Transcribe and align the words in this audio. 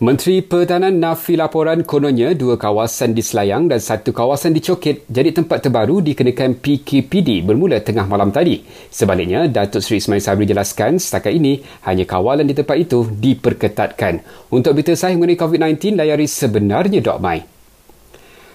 Menteri 0.00 0.40
Pertahanan 0.40 0.96
nafi 0.96 1.36
laporan 1.36 1.84
kononnya 1.84 2.32
dua 2.32 2.56
kawasan 2.56 3.12
di 3.12 3.20
Selayang 3.20 3.68
dan 3.68 3.84
satu 3.84 4.16
kawasan 4.16 4.56
di 4.56 4.64
Cokit 4.64 5.04
jadi 5.04 5.28
tempat 5.28 5.60
terbaru 5.60 6.00
dikenakan 6.00 6.56
PKPD 6.56 7.44
bermula 7.44 7.84
tengah 7.84 8.08
malam 8.08 8.32
tadi. 8.32 8.64
Sebaliknya, 8.88 9.44
Datuk 9.44 9.84
Seri 9.84 10.00
Ismail 10.00 10.24
Sabri 10.24 10.48
jelaskan 10.48 10.96
setakat 10.96 11.36
ini 11.36 11.60
hanya 11.84 12.08
kawalan 12.08 12.48
di 12.48 12.56
tempat 12.56 12.80
itu 12.80 13.12
diperketatkan. 13.12 14.24
Untuk 14.48 14.72
berita 14.72 14.96
sahih 14.96 15.20
mengenai 15.20 15.36
COVID-19, 15.36 16.00
layari 16.00 16.24
sebenarnya.my. 16.24 17.59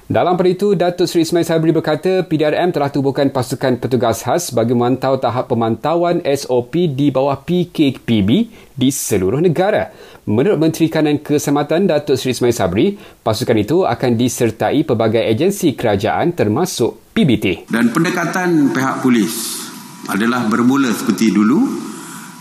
Dalam 0.05 0.37
pada 0.37 0.53
itu, 0.53 0.77
Datuk 0.77 1.09
Seri 1.09 1.25
Ismail 1.25 1.49
Sabri 1.49 1.73
berkata 1.73 2.21
PDRM 2.21 2.69
telah 2.69 2.93
tubuhkan 2.93 3.25
pasukan 3.33 3.81
petugas 3.81 4.21
khas 4.21 4.53
bagi 4.53 4.77
memantau 4.77 5.17
tahap 5.17 5.49
pemantauan 5.49 6.21
SOP 6.21 6.93
di 6.93 7.09
bawah 7.09 7.41
PKPB 7.41 8.29
di 8.77 8.89
seluruh 8.93 9.41
negara. 9.41 9.89
Menurut 10.29 10.61
Menteri 10.61 10.93
Kanan 10.93 11.25
Keselamatan 11.25 11.89
Datuk 11.89 12.21
Seri 12.21 12.37
Ismail 12.37 12.53
Sabri, 12.53 12.87
pasukan 13.25 13.57
itu 13.57 13.81
akan 13.81 14.13
disertai 14.13 14.85
pelbagai 14.85 15.25
agensi 15.25 15.73
kerajaan 15.73 16.37
termasuk 16.37 17.09
PBT. 17.17 17.65
Dan 17.65 17.89
pendekatan 17.89 18.77
pihak 18.77 19.01
polis 19.01 19.65
adalah 20.05 20.45
bermula 20.45 20.93
seperti 20.93 21.33
dulu, 21.33 21.65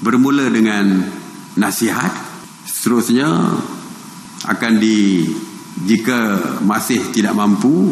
bermula 0.04 0.52
dengan 0.52 1.00
nasihat, 1.56 2.12
seterusnya 2.68 3.24
akan 4.52 4.72
di 4.76 5.24
jika 5.82 6.38
masih 6.62 7.02
tidak 7.10 7.34
mampu 7.34 7.90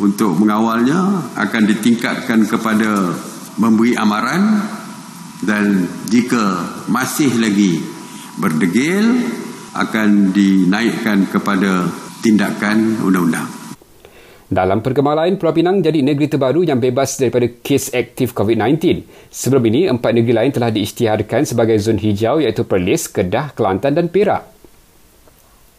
untuk 0.00 0.32
mengawalnya 0.38 1.28
akan 1.36 1.62
ditingkatkan 1.68 2.48
kepada 2.48 3.12
memberi 3.60 3.98
amaran 3.98 4.64
dan 5.44 5.84
jika 6.08 6.72
masih 6.88 7.30
lagi 7.36 7.82
berdegil 8.38 9.28
akan 9.74 10.32
dinaikkan 10.32 11.28
kepada 11.28 11.90
tindakan 12.24 12.98
undang-undang. 13.02 13.46
Dalam 14.48 14.80
perkembangan 14.80 15.28
lain, 15.28 15.34
Pulau 15.36 15.52
Pinang 15.52 15.84
jadi 15.84 16.00
negeri 16.00 16.24
terbaru 16.24 16.64
yang 16.64 16.80
bebas 16.80 17.20
daripada 17.20 17.44
kes 17.60 17.92
aktif 17.92 18.32
COVID-19. 18.32 19.04
Sebelum 19.28 19.60
ini, 19.68 19.92
empat 19.92 20.16
negeri 20.16 20.32
lain 20.32 20.50
telah 20.56 20.72
diisytiharkan 20.72 21.44
sebagai 21.44 21.76
zon 21.76 22.00
hijau 22.00 22.40
iaitu 22.40 22.64
Perlis, 22.64 23.12
Kedah, 23.12 23.52
Kelantan 23.52 23.92
dan 23.92 24.08
Perak. 24.08 24.57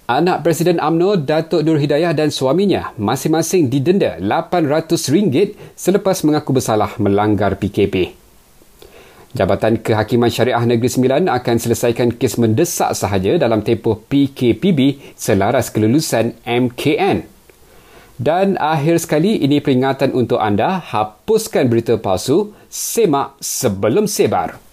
Anak 0.10 0.42
Presiden 0.42 0.82
AMNO 0.82 1.22
Datuk 1.22 1.62
Nur 1.62 1.78
Hidayah 1.78 2.18
dan 2.18 2.34
suaminya 2.34 2.98
masing-masing 2.98 3.70
didenda 3.70 4.18
RM800 4.18 5.54
selepas 5.78 6.26
mengaku 6.26 6.50
bersalah 6.58 6.98
melanggar 6.98 7.54
PKP. 7.62 8.18
Jabatan 9.38 9.78
Kehakiman 9.78 10.34
Syariah 10.34 10.66
Negeri 10.66 10.90
Sembilan 10.90 11.30
akan 11.30 11.56
selesaikan 11.62 12.18
kes 12.18 12.42
mendesak 12.42 12.98
sahaja 12.98 13.38
dalam 13.38 13.62
tempoh 13.62 14.02
PKPB 14.10 15.14
selaras 15.14 15.70
kelulusan 15.70 16.34
MKN. 16.42 17.30
Dan 18.18 18.58
akhir 18.58 19.06
sekali 19.06 19.38
ini 19.38 19.62
peringatan 19.62 20.18
untuk 20.18 20.42
anda 20.42 20.82
hapuskan 20.90 21.70
berita 21.70 22.02
palsu, 22.02 22.58
semak 22.66 23.38
sebelum 23.38 24.10
sebar. 24.10 24.69